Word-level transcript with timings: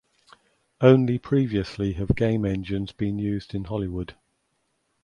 Only 0.81 1.19
previously 1.19 1.93
have 1.93 2.15
game 2.15 2.43
engines 2.43 2.91
been 2.91 3.19
used 3.19 3.53
in 3.53 3.65
Hollywood. 3.65 4.15